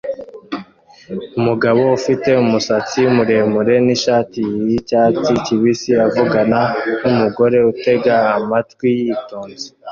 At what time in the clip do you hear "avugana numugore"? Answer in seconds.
6.05-7.57